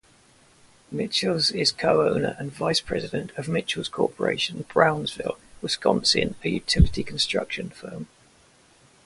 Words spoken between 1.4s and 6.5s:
is co-owner and vice-president of Michels Corporation, Brownsville, Wisconsin, a